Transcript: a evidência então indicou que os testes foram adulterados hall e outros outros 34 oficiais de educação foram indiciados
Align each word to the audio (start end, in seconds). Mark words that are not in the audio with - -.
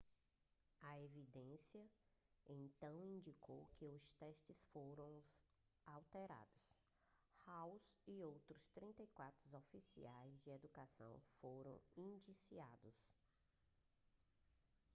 a 0.81 0.99
evidência 0.99 1.87
então 2.49 3.05
indicou 3.05 3.67
que 3.75 3.85
os 3.85 4.13
testes 4.13 4.67
foram 4.69 5.23
adulterados 5.85 6.75
hall 7.45 7.79
e 8.07 8.19
outros 8.23 8.65
outros 8.65 8.67
34 8.73 9.55
oficiais 9.55 10.39
de 10.41 10.49
educação 10.49 11.21
foram 11.35 11.79
indiciados 11.95 12.97